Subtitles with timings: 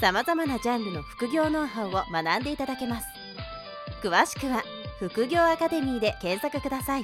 [0.00, 3.06] さまざまなジャンルの副業ノウハウを学んでいただけます
[4.00, 4.62] 詳しくは
[5.00, 7.02] 「副業アカデミー」で検索ください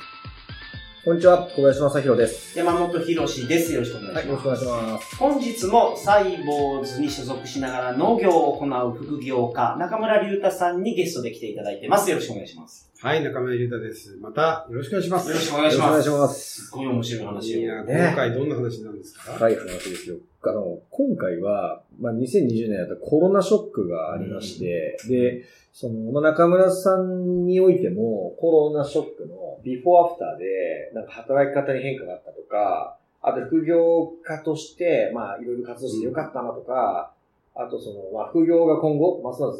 [1.04, 2.58] こんにちは、小林正宏です。
[2.58, 3.74] 山本博史です。
[3.74, 4.46] よろしくお願いはい、しよろします。
[4.46, 5.16] くお願いします。
[5.16, 12.08] 本日もサイボーズに所属しながら農業を行う副業家、中村隆太さんにゲストで来ていただいてます。
[12.08, 12.90] よろしくお願いします。
[13.04, 14.16] はい、中村隆太です。
[14.18, 15.28] また、よろしくお願いします。
[15.28, 15.90] よろしくお願いします。
[15.90, 17.60] よろしくお願いしますすっごい面白い話を。
[17.60, 19.32] いや、ね今回どんな話なんですか？
[19.34, 20.16] 深い話ですよ。
[20.42, 37.12] あの、今回は、まあ、2020年だったコロナショックがありまして、で、その、まあ、中村さんにおいても、コロナショックのビフォーアフターで、なんか働き方に変化があったとか、あと副業家として、まあ、いろいろ活動してよかったなとか、
[37.54, 39.58] あとその、まあ、副業が今後、ますます、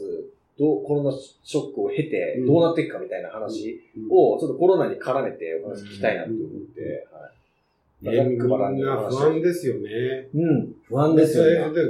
[0.59, 6.43] どう、コロナショックを経て、どうなっていくかみたいな話を、ちょっとコロナに絡めてお話聞きたいなと思っ
[6.75, 8.17] て、はい。
[8.17, 10.29] ね、みんな不安ですよね。
[10.35, 10.75] うん。
[10.89, 11.75] 不安ですよね。
[11.75, 11.83] で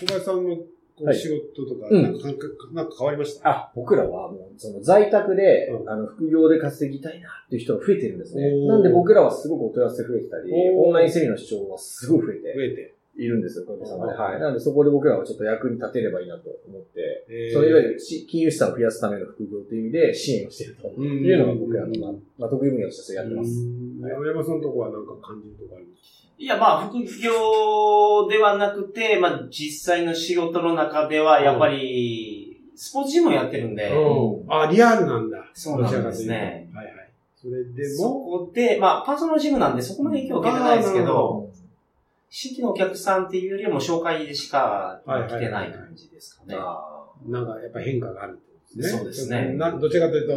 [0.00, 2.02] 小林さんのこはいう仕事とか、うん。
[2.02, 3.48] なんか感覚、なんか変わりました？
[3.48, 5.90] あ、僕らはもう、その在宅で、うん。
[5.90, 8.66] あの、副業で稼ぎたいなっていう人が増えてるんですね。
[8.66, 12.94] なんで僕らはすごくお問い合わせ増えてたり、オンラインセミナーの視聴はすごい増え増てえて。
[13.22, 14.14] いるんですよ、さまで。
[14.14, 14.30] おー。
[14.32, 14.40] はい。
[14.40, 17.52] なのでそこで僕らはちょっと役に立てればいいなと思って、えー。
[17.52, 23.50] そのいわゆるし金融資産を増やすための副業という意味で支援をしているとうんいうのが僕らの、まあ、まあ、得意分野としてやってます。
[23.50, 24.00] うん。
[24.00, 26.00] 山山さんのとこはなんか感じるとこあります？
[26.38, 34.50] いや、まあ、副業ではなくて、まあ、実際の仕事の中では、やっぱり、スポーツジムをやってるんで、うん。
[34.50, 35.50] あ、リアルなんだ。
[35.52, 36.70] そうなんですね。
[36.72, 36.94] はいはい。
[37.36, 41.39] それでそも、こで、まあ、パーソナルジムなんでそこまで影響を受けてないですけど、
[42.30, 46.54] 新規のお客さんっていうよりはもう紹介でしか来てない感じですかね。
[46.56, 48.98] あなんかやっぱ変化があるってことですね。
[48.98, 50.34] そうですねなどちらかというと、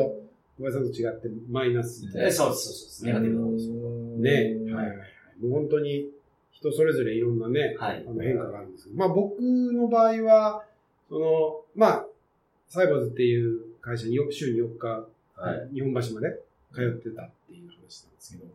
[0.57, 3.03] 小林さんと違ってマイナスえそうです、そうです。
[3.03, 3.73] ーネガティブな方ですよ。
[3.73, 4.73] ね。
[4.73, 5.07] はいはいはい。
[5.41, 6.09] もう本当に
[6.51, 8.11] 人それぞれいろんなね、はいあ。
[8.11, 10.63] の変化があるんですけど、まあ僕の場合は、
[11.09, 12.05] その、まあ、
[12.69, 15.75] サイボーズっていう会社によ週に4日、はい。
[15.75, 16.39] 日本橋まで
[16.73, 18.45] 通ってたっていう話なんですけど、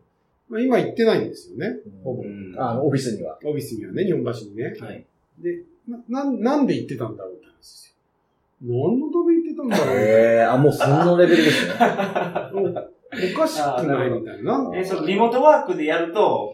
[0.49, 1.77] まあ今行ってないんですよね。
[2.03, 2.23] ほぼ。
[2.23, 3.37] うんあの、オフィスには。
[3.45, 4.75] オフィスにはね、日本橋にね。
[4.79, 5.05] はい。
[5.39, 7.95] で、な、なんなんで行ってたんだろうって話です
[8.63, 8.89] よ。
[8.89, 11.73] 何のために行ってたんだろうええあ、もうそのレベルですね。
[13.33, 14.71] おかしくないみたいな。
[14.75, 16.53] え、そのリモートワークでやると、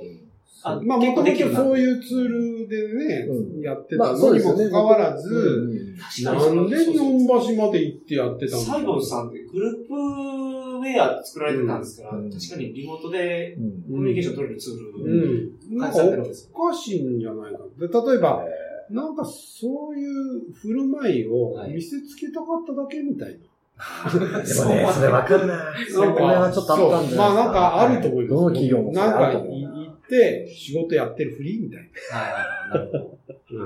[0.63, 10.54] あまあ、結もともと構できるなそういうツールでね、うんやってまあたのにもかかわらず、うんなんで日本橋まで行ってやってたんだサイボウズさんってグループ
[10.85, 15.77] ウェア作られてたんですから、うん確かにリモートでうんコミュニケーション取れるツーうル、ん。
[15.77, 16.49] なんか開発されてるんですよ。
[16.53, 17.59] おかしいんじゃないか。
[17.79, 18.45] で例えば、
[18.91, 23.37] なんかそういう振る舞いをはい見せつけたかっただけみたいな。
[24.13, 25.73] でもね、それわかるな。
[25.89, 28.35] それはちょっとあったんじゃないでまあなんかあると思います。
[28.35, 29.31] どの企業もなんか。
[29.33, 31.79] 行って仕事やってるふりみたい
[32.11, 32.89] はいはいはい。
[32.91, 33.17] なる
[33.49, 33.65] ほど。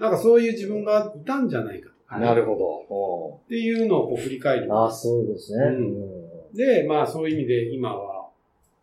[0.00, 0.08] な。
[0.08, 4.74] なんかそういう自分がいたんじゃないかとはいなるほっていうのをこう振り返るど。。
[4.74, 5.64] ああ、そうですね。
[5.66, 6.17] うん
[6.54, 8.28] で、まあそういう意味で今は、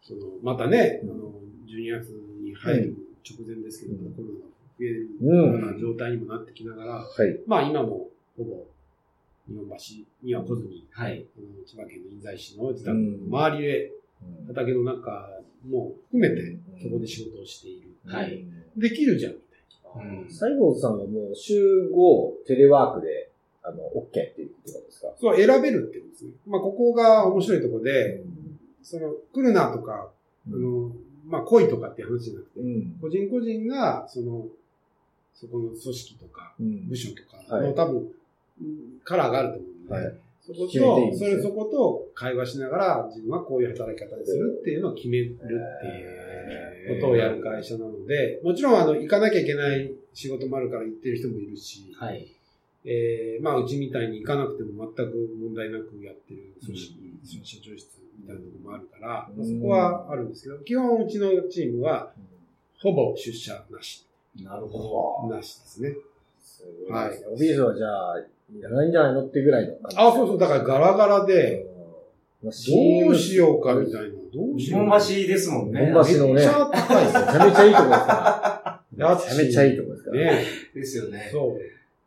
[0.02, 1.31] その、またね、あの、
[1.68, 2.09] 12月
[2.42, 2.96] に入る
[3.28, 4.14] 直前ですけども、うん。
[4.14, 4.46] コロナが
[4.80, 7.40] 増えるうんような状態にもなってきながら、はい。
[7.48, 8.66] まあ今もほぼ
[9.48, 11.26] 日本橋には来ずに、はい。
[11.66, 13.92] 千葉県の印西市の自宅の周りで、
[14.47, 15.30] 畑の中
[15.70, 17.90] も含めてそこで仕事をしている。
[18.06, 18.44] はい。
[18.78, 19.40] できるじゃん、み
[20.22, 23.30] うんサイボーズさんはもう週5テレワークで、
[23.68, 25.08] あの、OK っていうことですか？
[25.20, 26.31] そう、選べるってことですね。
[26.46, 28.22] まあここが面白いところで、
[28.84, 30.12] その、来るなとか、
[30.48, 30.92] あの、
[31.28, 32.98] まあ来いとかっていう話じゃなくて、うん。
[33.02, 34.46] 個人個人が、その、
[35.34, 36.88] そこの組織とか、うん。
[36.88, 37.68] 部署とかはい。
[37.68, 38.12] の多分、うん
[39.03, 40.16] カラーがあると思うんで、はい。
[40.41, 52.28] そこと、それそこと会話しながら、自分はこういう働き方にするっていうのを決めるっていうことをやる会社なので、もちろん、あの、行かなきゃいけない仕事もあるから行ってる人もいるし、はい。
[52.85, 62.11] えーまあ、うちみたいに行かなくても全く問題なくやってる組織、その社長室みたいなところもあるから、まあそこはあるんですけど、基本うちのチームは、
[62.79, 64.05] ほぼ出社なし。
[64.43, 65.96] なるほなしですね。
[66.90, 67.23] はい。
[67.32, 69.97] オフィスはじゃあ、いらないんじゃないのっていうぐらいの感じ。
[69.97, 71.66] あ、そうそう、だからガラガラで、
[72.43, 72.49] うん。
[72.49, 74.09] どうしようかみたいな。
[74.09, 74.58] どうど。
[74.58, 75.85] 日しよう本橋ですもんね。
[75.85, 77.22] 日本橋のねめっちゃ高いですよ。
[77.22, 78.82] めちゃめちゃいいとこですから。
[78.97, 80.17] 家めちゃめちゃいいとこですから。
[80.17, 80.46] ね。
[80.73, 81.29] ですよね。
[81.32, 81.58] そ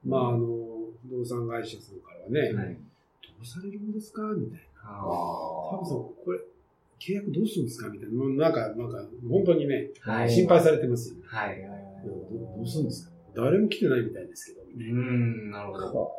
[0.04, 0.08] う。
[0.08, 0.57] まあ、あの、
[1.18, 2.74] 不動産会社さんからはね、はい。
[2.74, 2.80] ど
[3.42, 4.22] うされるんですか？
[4.36, 4.58] みたいな。
[4.84, 6.38] あタブさん、これ、
[7.00, 7.88] 契約どうするんですか？
[7.88, 8.14] みたいな。
[8.18, 10.12] もうなんか、なんか、本当にね、あ。
[10.12, 10.30] はい。
[10.30, 11.22] 心配されてますよね。
[11.26, 11.58] はい。
[12.04, 12.10] ど
[12.56, 13.12] どうするんですか？
[13.34, 15.00] 誰も来てないみたいですけど、みうたいな。
[15.00, 16.12] ん、なるほど。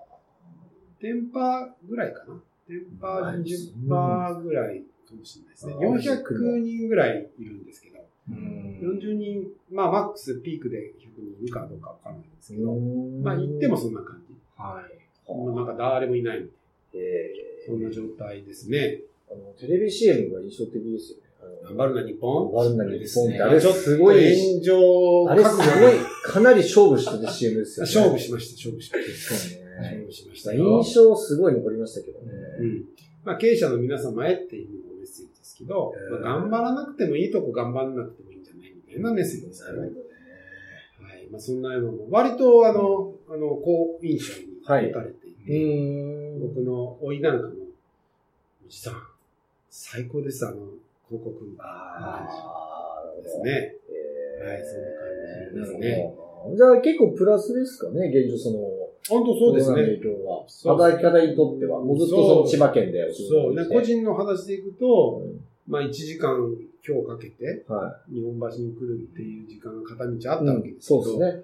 [0.99, 2.35] テンパーぐらいかな？
[2.67, 5.73] テンパーはい20%パーぐらいかもしれないですね。
[5.75, 7.99] あー400人ぐらいいるんですけど、
[8.29, 8.79] うん。
[8.81, 11.07] 40人、まあマックスピークで100
[11.37, 12.73] 人いるかどうかわからないんですけど、
[13.23, 14.35] まあま行ってもそんな感じ。
[14.59, 14.83] は
[15.27, 15.31] い。
[15.31, 17.31] もうなんか誰もいないみたいえ
[17.67, 19.01] な、そんな状態ですね。
[19.31, 21.23] あの、テレビ CM が印象的ですよね。
[21.63, 25.63] 頑張るな日本頑張るな日本って、ああれすごい、炎上あれすごい、
[26.23, 27.94] かなり勝負してる CM ですよね。
[27.94, 29.35] 勝負しました、勝負しました。
[29.35, 30.06] 勝ね。
[30.06, 30.65] 負しましたよ。
[30.83, 32.33] 印象すごい残りましたけどね。
[32.59, 32.85] うん。
[33.23, 39.81] まあ経営者の皆様へっていうメッセージですけど、えーまあ、頑張らなくてもいいとこ頑張らなくてもいいんじゃないみたいなメッセージですからね。
[39.81, 39.91] はい。
[41.31, 46.39] まあそんなのも、割とあの、あの、好印象に持たれていて、うん。
[46.42, 47.54] 僕の甥いなんかも、
[48.66, 49.04] おじさん、
[49.69, 50.57] 最高です、あの、
[51.07, 53.39] 広告のああ、です。
[53.39, 53.75] ね。
[53.89, 56.13] えーはいそんな感じですね
[56.56, 58.60] じゃあ結構プラスですかね、現状その、
[59.10, 59.81] 本当そうですね。
[59.81, 60.45] 影響は。
[60.77, 65.21] 働き方にとっては、もうずっとその千葉県でお仕事そうね、個人の話でいくと、
[65.68, 66.56] まあ1時間
[66.87, 70.19] 今日かけては日本橋に来るっていう時間が片道あっい。
[70.21, 71.43] たわけですけど、そうですね。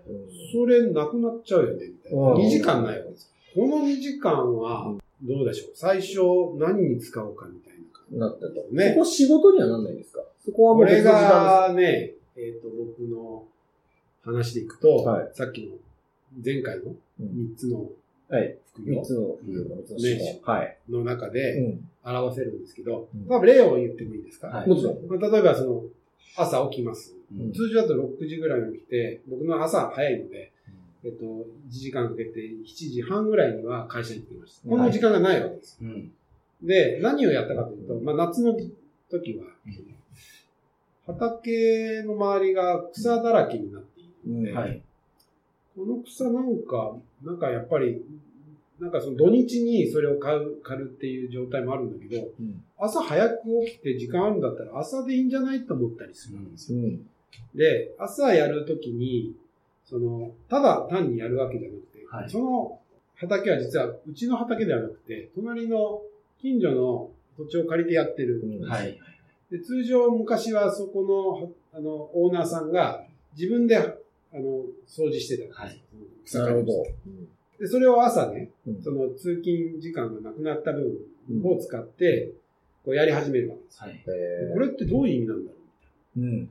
[0.53, 2.19] それなくなっちゃうよね、みたいな。
[2.19, 3.31] うん2時間ないわけです。
[3.53, 4.93] この2時間は、
[5.23, 5.71] どうでしょう？
[5.75, 6.19] 最初
[6.57, 8.17] 何に使おうかみたいな感じ。
[8.17, 8.67] なったと。
[8.71, 10.21] ねそこ仕事にはなんないんですか？
[10.45, 13.43] そこはもうこれがね、えっ、と、僕の
[14.23, 15.73] 話でいくと、はいさっきの
[16.43, 17.89] 前回のうん3つの
[18.29, 18.57] はい。
[18.73, 20.53] 副業三つの副業の三つの。
[20.53, 20.77] はい。
[20.89, 21.89] の中うでん。
[22.03, 24.97] 表せるんですけど、うんまあ例を言ってもいいですか、はいもちろん。
[25.07, 25.83] まあ例えばその、
[26.37, 27.15] 朝起きます。
[27.31, 30.51] うん通常だと6時ぐらいに起きて、僕の朝早いので、
[31.03, 34.69] えっと、1時間かけて7時半ぐらいには会社に行ってました。
[34.69, 35.77] この時間がないわけです。
[35.81, 36.11] うん。
[36.63, 38.55] で、何をやったかというと、まあ夏の
[39.09, 39.45] 時は、
[41.05, 44.81] 畑の周りが草だらけになっているので。
[45.75, 48.01] この草なんか、なんかやっぱり、
[48.79, 52.63] なんかその土日にそれを買う、狩るっていう状態もあるんだけど、うん。
[52.77, 56.79] 朝早く起きて時間あるんだったら朝でいいんじゃないと思ったりするんですよ。
[56.79, 57.09] うん。
[57.53, 59.35] で、朝やるときに、
[59.85, 62.79] その、ただ単にやるわけじゃなくて、はいその
[63.17, 66.01] 畑は実はうちの畑ではなくて、隣の
[66.41, 68.41] 近所の土地を借りてやってる。
[68.43, 68.99] うんはい。
[69.49, 73.03] で通常昔はそこの、あの、オーナーさんが
[73.37, 73.77] 自分で、
[74.35, 75.79] あの、掃除してたんで。
[76.25, 76.89] 草なるほど刈りをし
[77.57, 77.63] て。
[77.63, 80.91] で、それを朝ね、うんその通勤時間がなくなった分
[81.43, 82.33] を使って、
[82.83, 83.81] こうやり始めるわけです。
[83.81, 84.03] はい。
[84.07, 85.57] えこれってどういう意味なんだろ
[86.17, 86.49] ううん。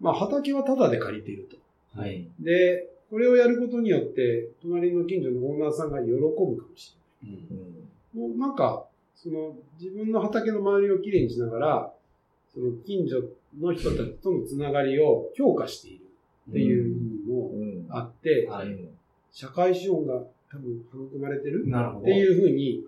[0.00, 1.98] まあ畑はタダで借りていると。
[1.98, 2.28] はい。
[2.40, 7.38] で、これをやることによって、隣の近所のオーナーさんが喜ぶかもしうんうん。
[8.14, 8.28] れない。
[8.30, 11.92] もうなんか、その自分の畑の周りをきれいにしながら、
[12.52, 13.22] その近所
[13.58, 16.05] の人たちとのつながりを強化している
[16.50, 17.86] っていう意味もうん。
[17.90, 18.48] あって、
[19.32, 20.76] 社会資本が多分
[21.10, 21.66] 育まれてる。
[21.66, 22.84] っていうふうに。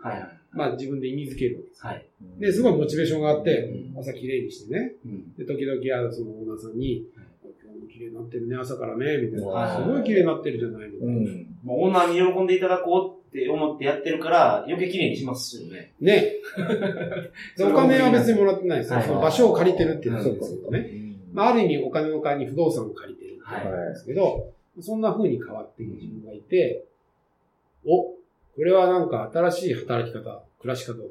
[0.53, 1.87] まあ自分で意味づけるわけです。
[1.87, 2.07] はい。
[2.39, 5.35] で、すごいモチベーションがあって、うん朝きれいにしてね、うん。
[5.37, 7.29] で、時々あるそのオーナーさんに、はい
[7.63, 9.47] 今日も綺麗になってるね、朝からね、みたいな。
[9.47, 11.15] はいすごい綺麗になってるじゃないみたいな。
[11.15, 11.47] うん。
[11.65, 15.93] もうオーナーに喜んでいただこうって思ってやってるから、余計綺麗にしますよね。
[16.01, 16.33] ね。
[17.57, 18.99] でお金は別にもらってないですよ。
[18.99, 20.91] はいその場所を借りてるっていうのそうですけどねね。。
[21.33, 26.85] まあ、ある意味お金の代わりに不動産を借りてことなんですけど、そんな風に変わっていく自分がいて、
[27.87, 28.17] お、こ
[28.59, 31.05] れはなんか新しい働き方、暮らし方だな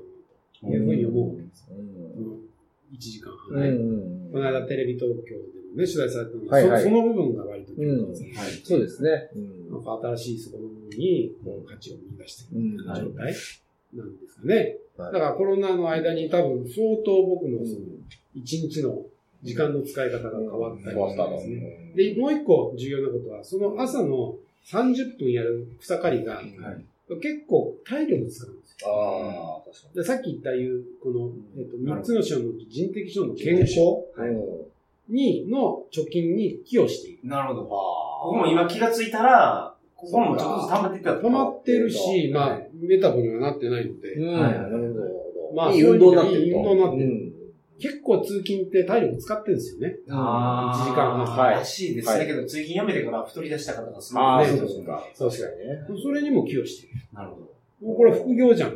[0.62, 1.67] というふうに思うわけです。
[1.72, 1.86] うん。
[2.13, 2.36] この
[2.94, 3.38] 1時間うん。
[3.56, 3.70] 半ね。
[3.70, 4.32] うん。
[4.32, 5.41] この間テレビ東京で
[5.72, 9.29] もね、取材されたので、はいはいそその部分が割と共感されて、はいそうですね。
[9.70, 12.77] なんか新しいそこの部分にこう価値を見出していうん。
[12.77, 13.36] く状態
[13.94, 14.56] なんですかね。
[14.56, 17.86] はいだからコロナの間に多分相当僕のその
[18.34, 19.06] 一日の
[19.44, 21.94] 時間の使い方が変わったり変わったですね。
[21.96, 26.46] で、もう一個重要なことは、その朝の30分やる草刈りがはい。
[27.22, 28.89] 結構体力使うんですよ。
[28.89, 33.75] ああ、確かでさっき言ったいう、この、えっと、3なるほどつの章の人的章の健康
[35.08, 35.50] に。
[35.50, 37.20] の貯金に寄与している。
[37.29, 37.62] なるほど。
[37.62, 44.34] あここも今気がついたら、ここもちょっとずつ溜まっていった止まってるし、まあ、メタボにはなってないので、うん。
[44.34, 45.56] はいなるほど。
[45.56, 46.46] まあいい運動になってると。
[46.46, 47.37] いい運動になってるうん
[47.79, 49.98] 結構通勤って体力使ってるんですよね。
[50.10, 52.07] あー一時間半はいらしいです。
[52.10, 55.03] はいだけど、通勤やめてから太り出した方がすごいああ、そうか。
[55.17, 56.01] 確かにね。
[56.03, 56.96] それにも寄与している。
[57.13, 57.88] なるほど。
[57.88, 58.69] もうこれ副業じゃん。
[58.72, 58.74] っ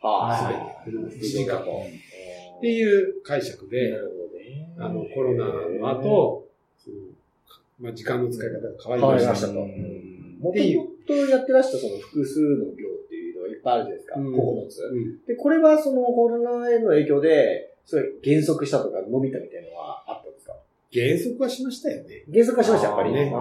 [0.00, 1.82] ははい1時間と。
[2.60, 4.68] ていう解釈なで、るほどね。
[4.78, 5.44] あの、コロナ
[5.80, 6.46] の後、
[7.80, 8.68] まあ、時間の使い方が
[8.98, 9.52] 変わりましたと。
[9.52, 10.08] 変わりましたとうん
[10.40, 10.62] もとっ
[11.06, 14.20] とやってらしたその複数の業っていうのがいっぱいあるじゃないですか。
[14.20, 14.82] うん9つ。
[14.84, 20.52] うんで、これはそのコロナへの影響で、すごい減速したとか伸びたみたいなのはあったんですか？
[20.92, 22.24] 減速はしましたよね。
[22.28, 23.32] 減速はしました、やっぱりね。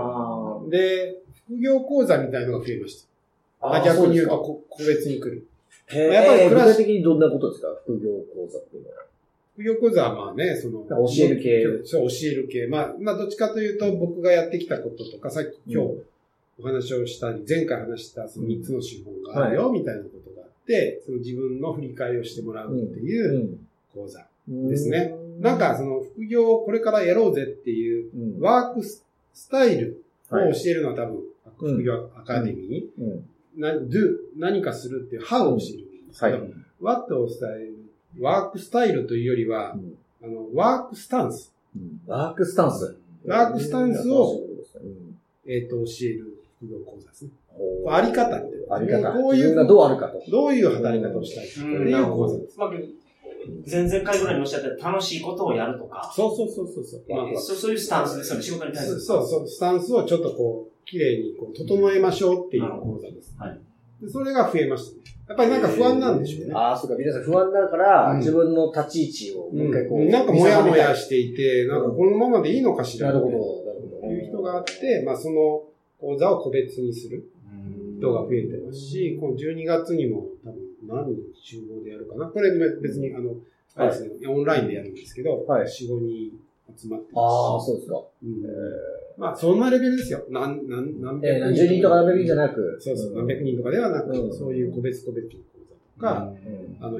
[0.69, 3.05] で、副業講座みたいなのが増えまし
[3.59, 3.75] た。
[3.75, 5.45] あ、逆に言うとそこ個別に来る。
[6.11, 7.67] やっぱりクラス具体的にどんなことですか？
[7.83, 8.95] 副業講座っていうのは。
[9.55, 12.67] 副業講座はまあね、その、教える系そう、教える系。
[12.67, 16.03] まあ、まあ、どっちかというと、僕がやってきたこととか、さっき今日
[16.59, 23.57] お話をしたり、前回話したその3つの手法があるよ、みたいなことがあって、その自分の振り返りをしてもらうっていう
[23.95, 24.27] 講座。
[24.49, 25.15] うんですね。
[25.39, 29.03] なんか、その副業をこれからやろうぜっていううん、ワークス
[29.49, 31.23] タイルをはい教えるのは多分、
[31.57, 36.23] 副業アカデミー、うんな do 何かするっていう how を教えるんです
[36.79, 37.75] what を伝える、
[38.19, 41.53] ワークスタイルというよりは、うんあの、ワークスタンス。
[42.05, 42.97] ワークスタンス。
[43.25, 44.41] ワークスタンスを
[44.81, 45.17] うん
[45.49, 47.31] えっ、と、教える副業講座ですね。
[47.89, 48.75] あり方みたいな。
[48.75, 49.11] あり方。
[49.13, 50.21] こういう、自分がどうあるかと。
[50.29, 52.57] どういう働き方をしたいかっていう講座です。
[53.51, 57.03] まあ、前々回ぐらいにおっしゃった楽しいことをやるとか、そうそうそうそうそう。
[57.09, 59.01] まあえーそうそういうスタンスですよね、仕事に対する。
[59.01, 63.35] そうそう、スタンスをちょっとこう、綺麗にこう整えましょうっていう講座です。
[63.37, 63.59] はい
[64.01, 65.01] でそれが増えましたね。
[65.27, 66.53] やっぱりなんか不安なんでしょうね。
[66.53, 74.13] ああ、そうか、皆さん不安だから、うん自分の立ち位置をもう一回こう、うんなんかもやもやししていて、なんかこのままでいいのかしらなるほど、なとるほど。
[74.13, 75.63] いう人があって、まあその
[75.99, 77.27] 講座を個別にする
[77.97, 82.27] 人が増えてますし、この12月にも多分何人集合でやるかな？
[82.27, 82.51] これ
[82.81, 83.35] 別にあの、
[83.75, 85.67] あれですね、オンラインでやるんですけど、はい。
[85.67, 86.31] 4、5人
[86.75, 87.65] 集まってああ、ます。
[87.65, 87.67] し。
[87.67, 88.03] そうですか。
[88.23, 88.45] うん。
[88.45, 88.47] え
[89.17, 90.25] まあそんなレベルですよ。
[90.29, 92.77] 何、何、何ーえー、何十人とか何百人じゃなく。
[92.79, 94.33] そうそう、何百人とかではなく、うん。
[94.33, 96.85] そういう個別個別の講座とか、うん。
[96.85, 96.99] あの、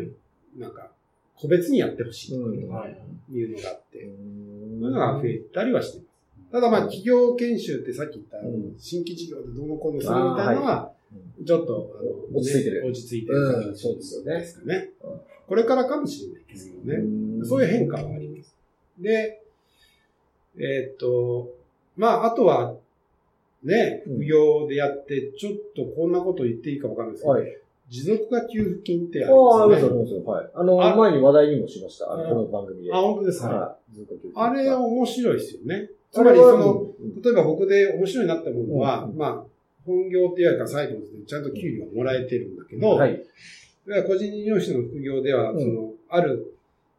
[0.58, 0.91] なんか、
[1.36, 6.51] 個別にやってほしいといいうのがあって、うそういうのが増えたりはしています。
[6.51, 8.75] ただまあ、企業研修ってさっき言った、うん。
[8.79, 10.91] 新規事業でどうのこうのするみたいなのは、
[11.45, 15.21] ちょっと、あの、落ち着いてるね落ち着いてる感じうんそうですよねですかねうん。
[15.47, 16.97] これからかもしれないですけどね。
[16.97, 18.55] んそういう変化はあります。
[18.99, 19.41] で、
[20.57, 21.53] えーっと、
[21.95, 22.75] まあ、あとは、
[23.63, 27.57] ね、うん副業でやって、ちょっとこんなこと言っていいかわかんないですけど、はい。
[27.89, 30.25] 持続化給付金ってあああ、ありりますすよありますよ。
[30.25, 30.49] はい。
[30.53, 32.11] あの、あ前に話題にもしました。
[32.11, 32.93] あの、うんこの番組で。
[32.93, 33.77] あ、本当ですか、
[34.35, 35.89] あれ面白いですよね。
[36.11, 39.45] つまりその、うん例えば僕で面白いなって思うのは、うんまあ、
[39.88, 43.24] 本業っていうかサイドでちゃんと給料がもらえてるんだけど、はい。
[44.06, 46.53] 個人事業主の副業では、うんその、ある、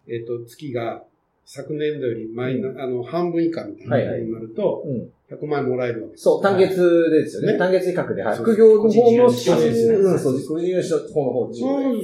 [0.09, 1.02] えっ、と、月が
[1.45, 5.11] 昨年度よりマイナ、あの、半分以下みたいなことになると、うん。
[5.30, 6.25] 100万円もらえるわけです。
[6.25, 7.52] そう、単月ですよね。
[7.52, 8.37] ね単月比較で、はい。
[8.38, 11.52] 副業の方の収入、個人事業主うん、そう、個人事業主の方の方、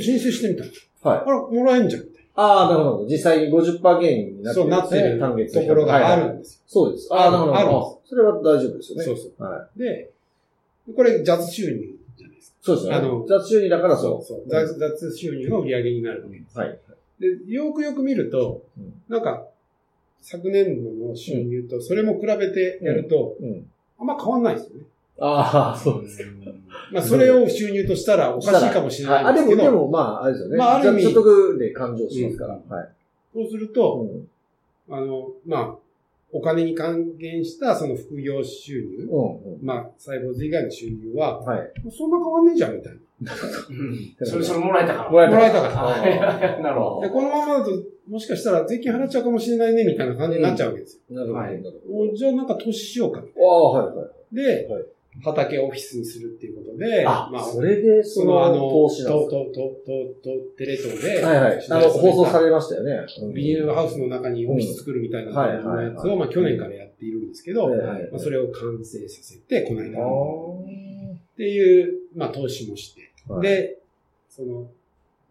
[0.01, 0.71] 申請してみたの。
[1.03, 1.23] はい。
[1.27, 2.03] あら、もらえんじゃん、
[2.37, 3.07] ああ、なるほど。
[3.07, 4.51] 実際に50%減になな。
[4.53, 6.61] ってそうなってる単月ところがあるんですよ。
[6.67, 7.09] そうです。
[7.13, 7.55] ああ、なるほど。
[7.57, 7.69] ある
[8.07, 9.05] それは大丈夫ですよね。
[9.05, 9.43] そうそう。
[9.43, 10.11] はで、
[10.93, 12.57] これ雑収入じゃないですか。
[12.61, 12.65] い。
[12.65, 12.99] そうですよね。
[12.99, 14.25] あの雑収入だからそう。
[14.25, 14.45] そう。
[14.49, 16.59] 雑雑収入の売り上げになるわけです。
[16.59, 16.79] はい。
[17.19, 19.47] で、よくよく見ると、うんなんか、
[20.23, 23.67] 昨年度の収入と、それも比べてやると、うん。
[23.99, 24.83] あんま変わんないですよね。
[25.21, 26.31] ああ、そうですか。
[26.91, 30.57] まあ、それを収入としたらおかしいかもしれないんですけど、はいあ、でも、でも、まあ、あれですよね。
[30.57, 32.55] まあある意味所得で勘定しますから。
[32.55, 32.89] はい。
[33.35, 34.07] そうすると、
[34.89, 34.95] うん。
[34.95, 35.77] あの、まあ、
[36.35, 39.55] お金に還元したその副業収入、うん。
[39.55, 39.65] うん。
[39.65, 41.73] まあ、細胞図以外の収入は、はい。
[41.97, 43.33] そんな変わんねえじゃん、みたいな。
[44.27, 45.11] それ、それもらえたから。
[45.11, 47.71] もらえたからはいなるほで、このままだと、
[48.09, 51.17] もしかしたら税金払っちゃうかもしれないね、みたいな感じになっちゃうわけですよ。
[51.17, 51.39] なるほど。
[51.39, 53.21] なはいるほおじゃあなんか投資しようか。
[53.21, 53.27] ど。
[53.29, 54.35] ああ、はいはい。
[54.35, 54.85] で、はい
[55.23, 61.67] 畑をオフィスにするっていうことで、あ、まあ、それで、そその、あの、の、投資なんと、ですと、と、と、と、テレ東で、かはいはい。
[61.71, 63.07] あの、放送されましたよね。
[63.35, 67.75] ビニールハウスの中にオフィス作るみたいなうんはいはいやつを、まあ去年からやっているんですけど、ま
[68.17, 70.01] あそれを完成させて、この間。
[70.01, 73.11] あっていう、まあ投資もして。
[73.31, 73.79] あ。、で、
[74.29, 74.69] その、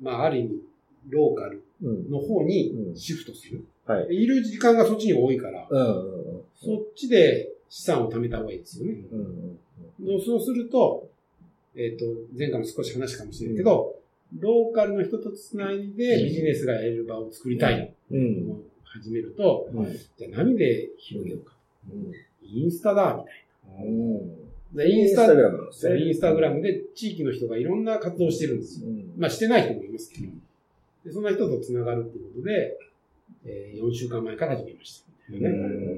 [0.02, 0.62] まあある意味、
[1.10, 2.10] ローカルうん。
[2.10, 3.66] の方にうんシフトする。
[3.86, 4.26] はい。
[4.26, 5.68] る時間がそっちに多いから。
[5.70, 9.02] そっちで資産を貯めた方がいいですよね。
[10.00, 11.10] でそうすると、
[11.76, 12.06] えっ、と、
[12.38, 13.96] 前回も少し話したかもしれないけど、
[14.40, 18.26] ローカルの人とつないでビジネスがやれる場を作りたいとうん。
[18.52, 19.86] 思い始めると、うん。
[19.86, 21.54] じゃあ何で広げようか。
[22.42, 23.24] インスタだ、み
[23.76, 24.18] たいうん。
[24.76, 24.84] な。
[24.84, 25.70] で、インスタインスタグラム
[26.00, 28.88] インスタグラムで地域の人がいろんな活動をしてるんですよ。
[28.88, 29.14] うん。
[29.18, 30.28] まあしてない人もいますけど。
[31.06, 32.78] で、そんな人と繋がるっていうことで、
[33.46, 35.34] えー4週間前から始めました。
[35.34, 35.50] なね。
[35.50, 35.98] る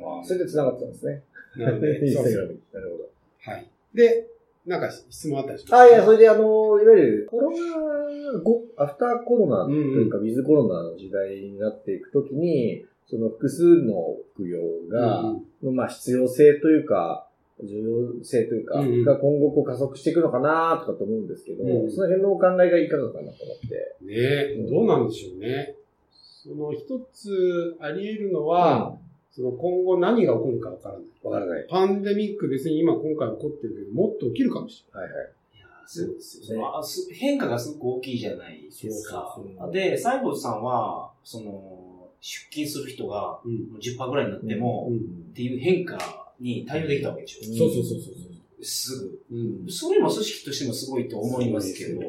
[0.00, 0.24] ほど。
[0.24, 1.22] それで繋がってたんですね。
[1.56, 2.32] なので、 インそうそう。
[2.32, 2.60] スタグラムに。
[2.72, 3.05] なるほど。
[3.46, 3.68] はい。
[3.94, 4.26] で、
[4.66, 5.80] なんか質問あったりします？
[5.80, 14.58] あ、いや、それであの、いわゆるコロナ後、アフターコロナというか、ウィズコロナの時代になっていくときに、その複数の副業
[14.90, 17.28] が、うんのまあ必要性というか、
[17.62, 19.04] 重要性というか、うんうん。
[19.04, 23.96] が今後こう加速していくのかなとかと思うんですけど、うんその辺のお考えがいかがかなと思って。
[24.02, 25.76] ねえ、どうなんでしょうね。
[26.10, 26.80] その一
[27.12, 28.98] つあり得るのは、
[29.36, 31.04] その今後何が起こるかわからない。
[31.22, 31.66] わからない。
[31.68, 35.12] パンデミック別に今今回起こってるけど、もっと起きるかもしはいはい。
[35.56, 39.72] いやそうですよそのあす変化がすごく大きいじゃないですかそうそうそう。
[39.72, 43.62] で、サイボーズさんは、その、出勤する人がれない。
[43.66, 43.76] うん。
[43.76, 44.96] 10%ぐらいになっても、うん。
[44.96, 45.00] っ
[45.34, 47.44] ていう変化に対応できたわけでしょ。
[47.44, 48.20] そうそうそうそうそ
[48.58, 48.64] う。
[48.64, 49.36] すぐ。
[49.36, 49.70] うん。
[49.70, 52.00] それも組織としてもすごいと思いますけど。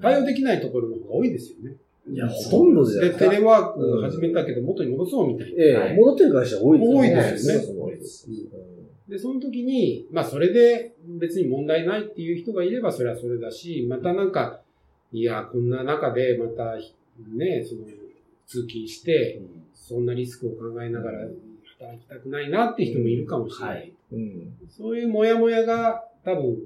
[0.00, 1.76] 対応できないところの方が多いですよね。
[2.08, 5.62] いや、ほとんどじゃないで、テレワーク始めたけど元に戻そうみたいな。
[5.62, 6.98] ええはい戻ってる会社多いですよね。
[6.98, 8.28] 多いですよね多いです。
[9.08, 14.60] で、その時に、まあそれで別に問題ないっていう人がいればそれはそれだし、またなんか、
[15.12, 16.76] いや、こんな中でまた
[17.36, 17.82] ね、その、
[18.46, 19.40] 通勤して、
[19.74, 21.28] そんなリスクを考えながら
[21.78, 23.76] 働きたくないなっていう人もいるかもしれない。
[23.76, 23.92] はい。
[24.12, 24.54] うん。
[24.70, 26.58] そういうモヤモヤが多分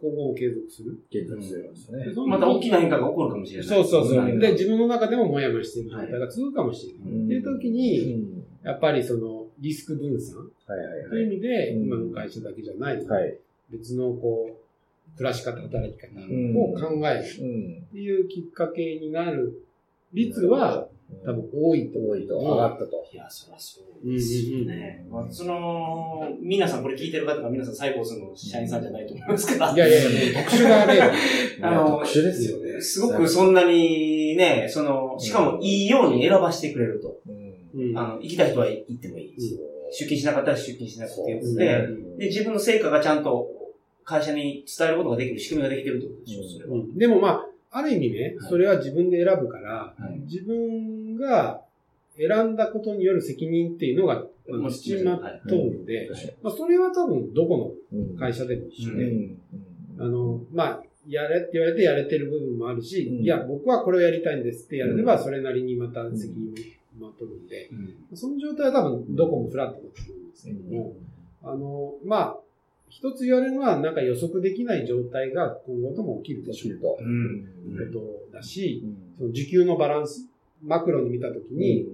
[0.00, 0.98] 今後も継続する？
[1.10, 3.68] 現実するんですねまた大きな変化が起こるかもしれない。
[3.68, 4.24] そうそうそう。
[4.24, 7.12] うんで、自分の中でもモヤモヤしている状態が続くかもしれない。
[7.12, 8.44] うんっていう時うに、ん。
[8.62, 13.36] やっぱりそのリスク分散はいはいという意味で、うん今の会社だけじゃない、はい。
[13.70, 17.82] 別のこう、暮らし方、働き方んを考えるうん。
[17.88, 19.64] っていうきっかけになる
[20.12, 20.88] 率は
[21.24, 21.98] 多分多いと。
[21.98, 23.04] 多いと、上がったと。
[23.12, 25.06] いや、そりゃそうですよね。
[25.10, 29.72] まあ、その、皆さんこれ聞いてる方が皆さんサイボーズの社員さんじゃないと思いますから。
[29.72, 31.12] いやいやいや、特殊な例だ。
[31.62, 32.80] あの特殊ですよね。
[32.80, 37.20] すごくそんなにね、その、しかもいいように選ばしてくれると。
[37.28, 37.90] うん。
[37.90, 39.34] うんあの、行きたい人は行ってもいい。
[39.92, 43.48] 出勤しなかったら出勤しなくてよくで自分の成果がちゃんと
[44.04, 46.74] 会社に伝えることができる仕組みができてるってことでしょ、それは。
[46.74, 48.48] うんでもまあ、ある意味ね、はい。
[48.48, 50.20] それは自分で選ぶから、はい。
[50.20, 51.62] 自分が
[52.16, 56.10] 選んだことによる責任っていうのが、あの、ちまっとうので、
[56.42, 59.36] まあ、それは多分どこにの会社でも一緒で、うん。
[59.98, 63.24] あの、まあ、やれって言われてやれてる部分もあるし、うん。
[63.24, 65.22] いや、僕はこれをやりたいんですってやれば、うん。
[65.22, 66.52] それなりにまた責任
[67.00, 68.16] をまとるんで、うん。
[68.16, 70.96] その状態は多分どこもフラットだと思うんですけども、
[71.42, 72.36] あの、まあ、
[72.90, 76.98] 一つ言われるのは、なんか予測できない状態が今後とも起きるでしょうと。
[77.00, 78.00] うんというこ
[78.30, 80.26] とだし、うんその需給のバランス、
[80.62, 81.86] マクロに見たときに、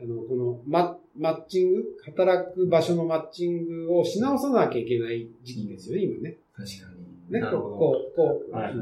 [0.00, 6.36] あの、このママッチング、働く場所のマッチングをし直さなきゃいけない時期ですよね、今ね。
[6.56, 7.00] 確かに。
[7.34, 8.72] ね、なるほどこう、こう、はい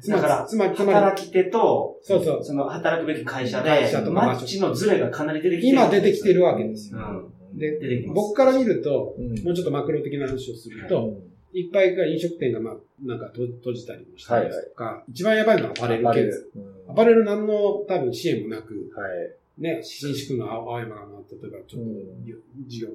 [0.00, 3.70] つまりだから、つまり、働き手と、そうそう、その働くべき会社で、
[4.10, 5.72] マッチのズレがかなり出てきてる。
[5.72, 6.98] 今出てきてるわけですよ。
[6.98, 7.32] うん。
[7.54, 8.06] で。
[8.14, 16.50] 僕から見ると、うんもうちょっとマクロ的な話をすると、うんいっぱいが飲食店がまあ、なんかと閉じたりもしたりとか、一番やばいのはアパレル系です。
[16.56, 19.62] うんアパレル何の多分支援もなく、はい。
[19.62, 22.92] ね、新宿の青山が、例えばちょっとうん事業を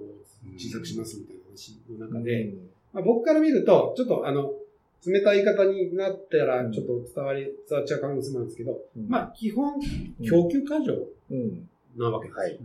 [0.57, 4.53] 小さくしますみたいな話の中で、うんまあ、僕から見ると、ちょっとあの、
[5.05, 9.79] 冷たい言い方になったら、ちょっと伝わり、伝わっちゃう可能性もあるんですけど、うんまあ、基本、
[10.27, 10.93] 供給過剰
[11.31, 11.69] うん。
[11.97, 12.37] なわけです。
[12.37, 12.59] はい。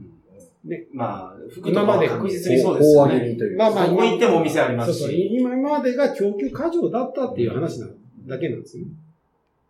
[0.64, 0.86] ね。
[0.92, 3.32] まあ、服とかは確実にそうです大上げよね。
[3.32, 3.58] にという。
[3.58, 7.88] まあまあ、どこ行ってもお店ありますしそうそう、今までが供給過剰だったっていう話な
[8.26, 8.92] だけなんですよね。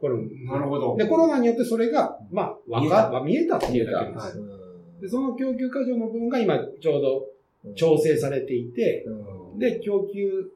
[0.00, 0.52] コロナ。
[0.52, 0.96] なるほど。
[0.96, 4.38] で、コロナによってそれが、まあ、わか、見えたっていうだけです。
[4.38, 4.62] うん
[5.02, 10.52] で、その供給過剰の分が今、ちょうど調整されていて、うんで、供給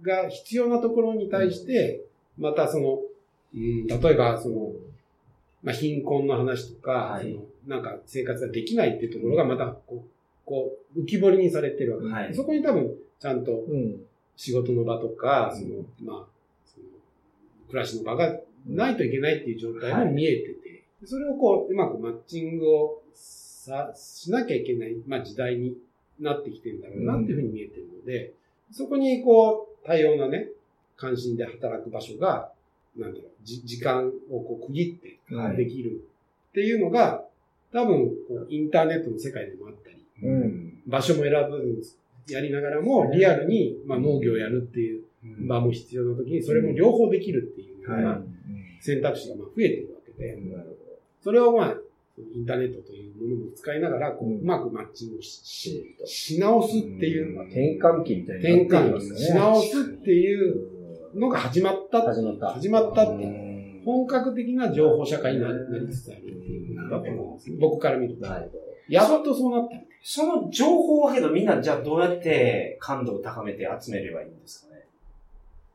[0.00, 2.00] が必要なところに対して、
[2.38, 2.98] またその、
[3.54, 4.72] うん、例えばその、
[5.62, 7.32] まあ、貧困の話とか、はい。
[7.32, 10.08] そのなんか生活ができないっていうところがまたこう、
[10.44, 12.10] こう、浮き彫りにされてるわけで。
[12.10, 12.14] す。
[12.14, 12.34] はい。
[12.34, 14.00] そこに多分、ちゃんとうん。
[14.36, 16.26] 仕事の場とか、その、まあ、
[16.64, 16.86] その、
[17.68, 25.76] 暮らしの場がないといけないっていう状態も見えてて、それをこう、うまくマッチングをさ、しなきゃいけない、まあ時代に
[26.18, 28.32] なってきてるんだろうなっていうふうに見えてるので、
[28.72, 30.48] そこにこう、多様なね、
[30.96, 32.52] 関心で働く場所が、
[32.96, 35.56] なんだろう、じ時間をこう区切ってはい。
[35.56, 36.02] できる
[36.50, 37.24] っていうのが、
[37.72, 40.82] 多分こう、インターネットの世界でもあったり、うん。
[40.86, 41.82] 場所も選ぶ
[42.28, 45.48] やりながらも、リアルに、まあ、農業をやるっていううん。
[45.48, 48.00] 場も必要な時に、それも両方できるっていうようは。
[48.00, 48.22] ない。
[48.80, 50.78] 選択肢がまあ増えてるわけで、なる
[51.22, 51.76] それをまあ、
[52.34, 57.46] インターネットというものも使いながら、こう、うまくマッチングしし直すっていう、うん。
[57.46, 59.20] 転換期みたいなって換ますよね。
[59.20, 60.71] し直すっていうう
[61.14, 62.52] のが始まった始まった。
[62.52, 67.56] 始まったって本格的な情報社会にななりつつあるっていうだと思うんですね。
[67.60, 68.26] 僕から見ると。
[68.88, 69.76] やっとそうなった。
[70.04, 74.82] その情報はけどみんなじゃあどうやって感度を高めて集めればいいんですかね。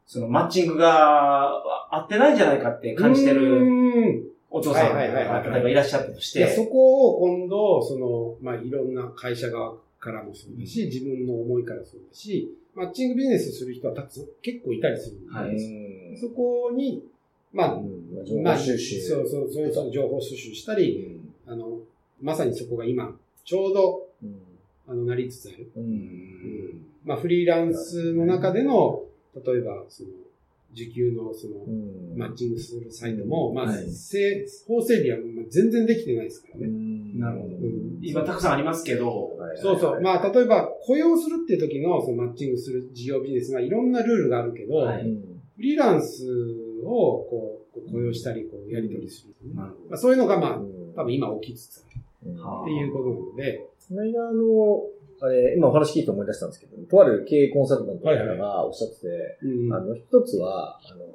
[0.06, 1.50] そのマッチングが
[1.92, 15.50] 合ってないんじゃないかって感じてうるお父さんが例えばいらっしゃったとして、そこを今度、その、まあ、いろんな会社側からもそうだし、自分の思いからそうだし、マッチングビジネスする人はたくさん結構いたりするんで、はい。
[15.50, 17.04] うんそこに、
[17.54, 18.14] まあ、うん。
[18.14, 19.02] まあ情まあ報収集。
[19.02, 21.80] そうそう、そういう人の情報収集したり、あの、
[22.22, 24.40] まさにそこが今、ちょうど、うん。
[24.88, 25.72] あの、なりつつある。
[25.76, 25.84] うん。
[25.84, 26.86] うん。
[27.04, 29.04] まあ、フリーランスの中での、
[29.36, 30.10] 例えば、その、
[30.74, 32.18] 時給の、その、うん。
[32.18, 33.90] マッチングするサイトも、まあ、はい。
[33.92, 36.66] せ法整備はまあ全然できてないですからね。
[36.66, 37.20] うん。
[37.20, 37.56] なるほど。
[37.56, 38.00] うん。
[38.02, 39.58] 今たくさんありますけど、はい。
[39.58, 40.02] そうそう。
[40.02, 44.88] まあ、例えば、雇用するっていう時の、そのマッチングする事業ビジネスはいろんなルールがあるけど、
[45.56, 46.26] フリーランス
[46.84, 50.94] を、こう、こう雇用したり、こう、やり取りする、まあ、そういうのが、まあ、うん。
[50.96, 59.08] 多分今起きつつあるっていうことなので、この間、あの、あれ、今お話聞いて思い出したんですけど、とある経営コンサルタントの方がおっしゃってて、
[59.44, 61.06] うんあの、一つは、あの、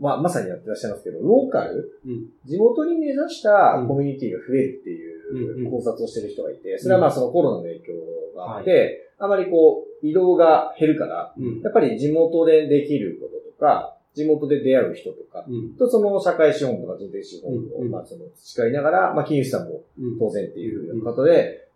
[0.00, 2.28] まあ、まさにやってらっしゃいますけど、ローカル、うん。
[2.46, 7.92] 地元に根ざしたコミュニティが増えるっていう考察をしてる人がいて、それはまあそのコロナの影響
[8.34, 11.60] があって、あまりこう、移動が減るから、うん。
[11.60, 15.74] やっぱり地元でできることとか、地元で出会う人とか、うん。
[15.76, 20.18] とその社会資本とか人的資本を、まあその培いながら、まあ金融資産もうん。
[20.18, 21.69] 当然っていうようなことで、じ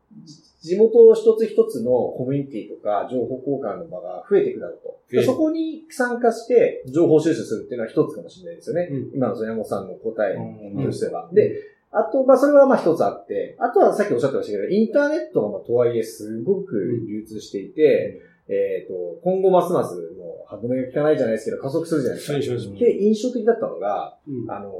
[0.62, 5.22] 地元一つ一つのコミュニティとか情報交換の場が増えていくだろうと。
[5.22, 8.88] そこに参加して情報収集するっていうのは一つかもしれないですよね。
[8.90, 11.28] うん今のその山本さんの答えうんとしては。
[11.32, 11.52] で、
[11.92, 22.24] あと、まあ、それはまあ一つあって、あとはさっきおっしゃってましたけど、インターネットがまあとはいえすごく流通していて、えっ、と、今後ますますもう歯止めが効かないじゃないですけど、加速するじゃないで
[22.58, 22.78] すか。
[22.78, 24.72] で、印象的だったのが、うんあの、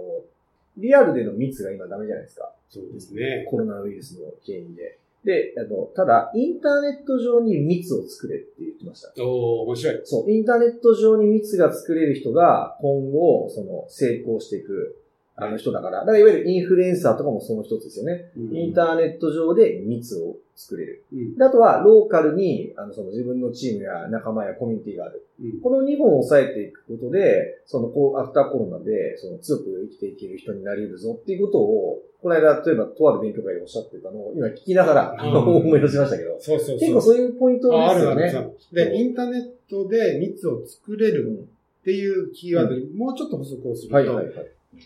[0.77, 2.53] リアルでの密が今ダメじゃないですか。
[2.69, 3.47] そうですね。
[3.49, 4.99] コロナウイルスの原因で。
[5.25, 9.13] で、あの、ただ、インターネット上に密を作れって言ってました。
[9.23, 10.01] おー、面白い。
[10.05, 15.04] そう、インターネット上に密が作れる人が今後、その、成功していく、
[15.37, 16.01] あの人だから。
[16.01, 18.31] だからいわゆるインフルエンサーとかもその一つですよね。
[18.37, 21.05] インターネット上で密を作れる。
[21.13, 21.37] うん。
[21.37, 25.27] であとは、ローカルに、あの、その自分のチームや仲間やコミュニティがある。
[25.43, 36.79] うんこの2本を抑えていくことで、その、こう、アフターコロナで、その、強く生きていける人になり得るぞっていうことを、この間、例えば、とある勉強会でおっしゃってたのを、今聞きながら、うん思い出しましたけど、そうそうそう。
[36.79, 38.55] 結構そういうポイントですよね。
[38.73, 41.49] で、インターネットで密を作れる
[41.81, 44.35] っていうキーワードにもうちょっと補足をすると、はいはいはい。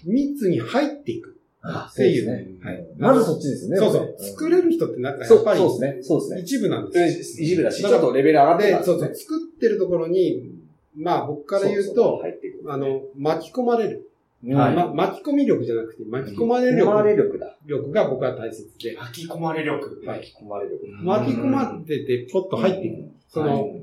[0.05, 1.39] 密に入っていく。
[1.61, 2.59] あっていうそうですね。
[2.65, 3.77] はいまずそっちですよね。
[3.79, 4.17] そうそう。
[4.19, 6.03] 作れる人ってなんかやそうっぱりそうですね。
[6.03, 6.41] そうですね。
[6.43, 7.47] 一部なんですよ。
[7.47, 9.15] 一部だし、ちょっとレベル上がってそうそう。
[9.15, 10.51] 作ってるところに、
[10.97, 12.23] まあ僕から言うと、
[12.69, 14.11] あの、巻き込まれる。
[14.55, 17.57] はいま、巻き込み力じゃなくて、巻き込まれる込まれ力力だ。
[17.67, 19.85] 力が僕は大切で、巻き込まれ力。
[20.07, 20.87] はい込まれ力。
[21.03, 23.11] 巻き込まれてポッと入っていく。
[23.29, 23.83] その、はい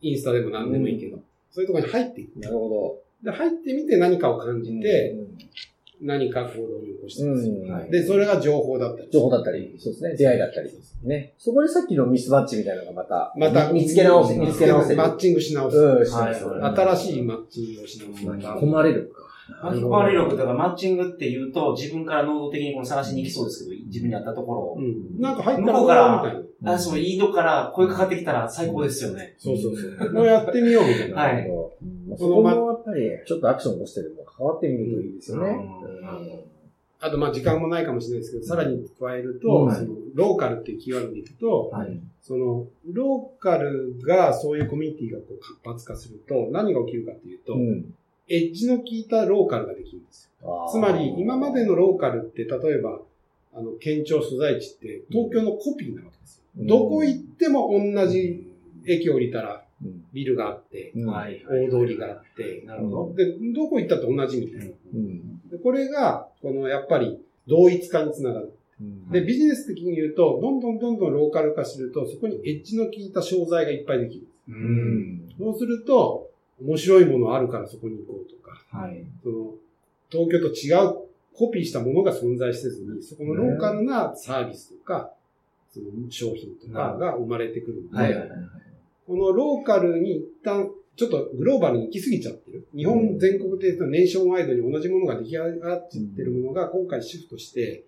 [0.00, 1.18] インスタでも何でもいいけど、
[1.50, 2.38] そういうところに入っていく。
[2.38, 4.64] なるほで、入ってみて何かを感ど。
[4.64, 5.16] じて、
[6.00, 7.48] 何か行動に起こしてます。
[7.48, 9.08] うんはいで、それが情報だったり。
[9.10, 10.16] 情報だったり、そうですね。
[10.16, 10.70] 出会いだったり。
[11.04, 11.34] ね。
[11.38, 14.96] そこでさっきのミスマッチみたいなのがまた、また見つけ直せ、見つけ直せる。
[14.96, 15.76] マッチングし直す。
[15.76, 18.26] うん、しますはい新しいマッチングをし直す。
[18.26, 19.28] 巻き込まれるか。
[19.62, 24.82] 巻き込まれ力だからマッチングって言うと、自分から能動的にこの探しに行きそうですけど、自分に合ったところをう。
[24.82, 25.20] ん。
[25.20, 26.72] なんか入ったら向こうからみたいな。
[26.74, 29.34] あ、そう、いいとこから声かかってきたら最高ですよね。
[29.38, 30.12] そうそうそう。
[30.12, 31.16] もうやってみようみたいな。
[31.16, 31.48] はい
[32.18, 35.50] そこもやっぱり、ちょっとアクションを起こしてでも変わってみるといいですよね。
[35.50, 36.58] うん
[37.00, 42.00] あと、まあ時間もないかもしれないですけど、さらに加えると、うんそのローカルっていうキーワードでいくと、はい。
[42.22, 47.94] その、ローカルがそういうコミュニティがこう活発化すると、何が起きるかっていうと、うん。
[48.28, 50.68] エッジの効いたローカルができるんですよ。
[50.72, 53.00] つまり、今までのローカルって、例えば、
[53.54, 56.42] あの、県庁所在地って、東京のコピーなわけですよ。
[56.58, 58.44] うんどこ行っても同じ
[58.84, 59.67] 駅降りたら、うん
[60.12, 61.44] ビルがあって、うんはい。
[61.48, 63.14] 大通りがあって、なるほど。
[63.14, 64.74] で、どこ行ったって同じみたいな。
[64.94, 65.48] うん。
[65.48, 68.52] で、これが、この、やっぱり、同一化につながる。
[68.80, 74.26] うんで、ビジネス的に言うと、どんどんどんどんローカル化すると、そこにエッジの効いた商材がいっぱいできる。
[74.48, 74.52] う。
[74.52, 74.58] うん
[75.26, 75.28] ん。
[75.36, 79.04] そうすると、面白いものあるからそこに行こうとか、はい。
[79.22, 79.54] その、
[80.10, 85.12] 東京と違うコピーしたものが存在せずに、そこのローカルなサービスとか、
[85.72, 88.38] その商品とかが生まれてくるので、はいはいはい。
[89.08, 92.66] このローカルに一旦、ちょっとグローバルに行き過ぎちゃってる。
[92.76, 97.84] 日本全国でネーションワイドに同じものが出来上がっちゃってるものが今回シフトして、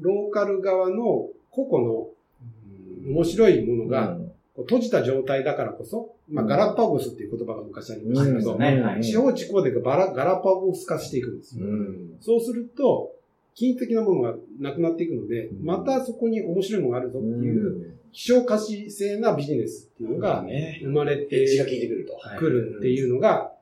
[0.00, 4.16] ローカル側の個々の面白いものが
[4.56, 8.56] 閉じた状態だからこそ、まあ、ガラパゴスっていう言葉が昔ありましたけど、
[9.02, 11.66] 地方地方でガラガラパゴス化していくんですよ。
[11.66, 12.16] うん。
[12.20, 13.10] そうすると、
[13.54, 20.80] 金的なものがなくなっていくので、うんまたそこに面白いものがあるぞっていう、希少価値性なビジネスっていうのがね。
[20.82, 22.38] 生まれてくると。
[22.38, 23.52] くるっていうのが、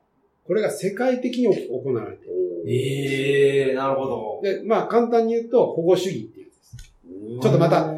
[0.45, 2.41] これが世界的に行われている。
[2.67, 4.39] ええー、なるほど。
[4.43, 6.85] で、まあ簡単に言うと保護主義っていうです。
[7.41, 7.93] ちょっとまた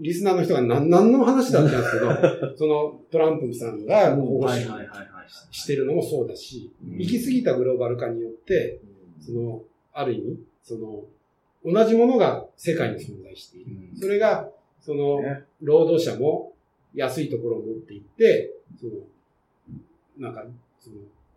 [0.00, 5.06] リスナーの人が何何の話だったんですけど、 そのトランプさんが保護主義はいはいはいはい。
[5.50, 8.80] してるのもそうだし、うん行き過ぎたグローバル化によって、
[9.20, 11.04] その、ある意味、その、
[11.66, 13.72] 同じものが世界に存在している。
[13.72, 14.48] うんそれが、
[14.80, 16.52] そのね、労働者も
[16.94, 18.92] 安いところを持っていって、その、
[20.18, 20.44] なんか、
[20.78, 20.96] その、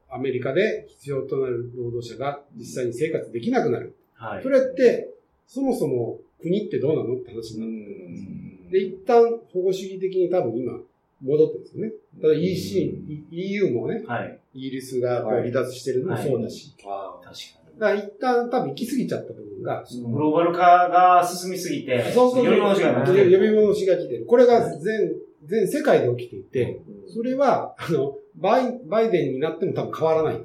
[0.10, 3.96] アメリカで必要となる労働者が実際に生活できなくなる。
[4.13, 4.44] はい。
[4.44, 5.13] それって、
[5.48, 10.74] そもそも国ってどうなのって話になってくるんですで、一旦保護主義的に多分今
[11.22, 11.92] 戻ってるんですよね。
[12.22, 14.39] ただ EC、EU もね、はい。
[14.54, 16.74] イギリスがこう離脱してるのもそうだし。
[16.86, 17.59] あ確かに。
[17.80, 23.24] だから一旦多分行き過ぎちゃった部分が、そのグローバル化が進みすぎて、そうそう戻しがなくて。
[23.24, 24.26] 呼び戻しが来てる。
[24.26, 25.13] これが全、
[25.46, 30.42] 全世界で起きていて、それは、あの、バイバイデンになっても多分変わらない。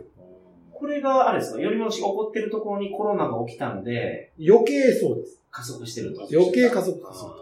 [0.73, 5.43] これが、あれですか、より戻しが起こってるところにコロナが起きたので、余計そうです。
[5.51, 6.29] 加速してると。
[6.33, 7.31] 余計加速あする。
[7.31, 7.35] ー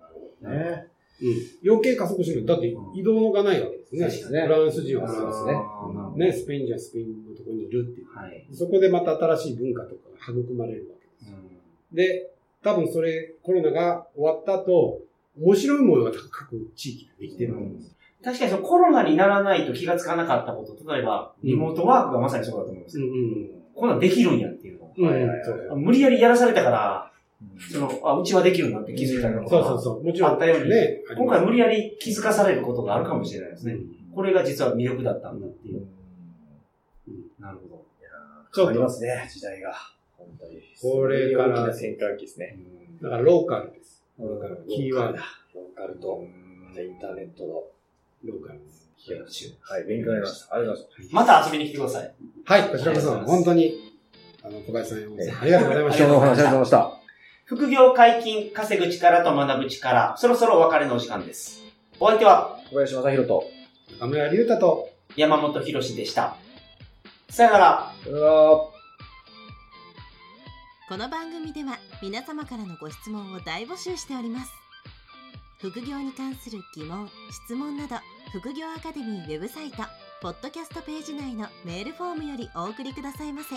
[0.00, 0.88] なるほどね。
[1.20, 1.70] うん。
[1.70, 2.46] 余計加速してる。
[2.46, 4.42] だって移動がないわけですね。
[4.42, 6.26] フランス人はフランスね。
[6.26, 8.06] ね、スペイン人はスペインのところにいるっていう。
[8.14, 8.46] はい。
[8.52, 11.32] そこでまた新しい文化とかが育まれるわけです。
[11.32, 11.58] うん
[11.92, 12.30] で、
[12.62, 15.00] 多分それ、コロナが終わった後、
[15.40, 17.94] 面白いものが各地域でできてるわけです。
[18.22, 23.12] 確かにそのコロナにならないと気がつかなかったこと、例えば、リモートワークがまさにそうだと思うんですうんよ。
[23.12, 24.92] うんこんなんできるんやっていうの。
[24.96, 25.08] うん。
[25.08, 27.07] はいはいはいそう無理やりやらされたから、
[27.72, 29.48] その、あ、うちはできるんだって気づいたりとか。
[29.48, 30.04] そうそうそう。
[30.04, 30.30] もちろん。
[30.32, 31.02] あったようにね。
[31.16, 33.74] 今回無理やり気づかされることがあるかもしれないですね。
[33.74, 35.86] うんこれが実は魅力だったんだっていう。
[37.06, 37.84] うんなるほど。
[38.54, 39.72] 変わりますね、時代が。
[40.16, 40.60] 本当に。
[40.82, 42.58] これから大きな転換期ですね。
[43.00, 44.02] だからローカルです。
[44.18, 45.18] ローカルキーワード。
[45.18, 46.24] ローカルと、
[46.66, 47.48] またインターネットの
[48.24, 48.88] ローカルです。
[49.60, 50.56] はい、勉強になりました。
[50.56, 52.14] ありがとうございまた遊びに来てください。
[52.44, 53.74] はい、こちらこそ、本当に、
[54.42, 55.96] あの、小林さん、ありがとうございまます。
[55.96, 56.04] した。
[56.04, 56.97] 今日のお話ありがとうございました。
[57.48, 61.62] 副業解禁、稼ぐ力と学ぶ力、そろそろお別れのお時間です。
[61.98, 63.44] お相手は小林正宏と、
[63.92, 66.36] 中村隆太と、山本博史でした。
[67.30, 67.92] さよなら。
[68.04, 68.30] さよなら。
[70.90, 74.50] この番組では皆様からのご質問を大募集しております
[75.58, 77.10] 副業に関する疑問・
[77.46, 77.96] 質問など
[78.32, 79.82] 副業アカデミーウェブサイト
[80.22, 83.56] ポッドキャストページ内のメールフォームよりお送りくださいませ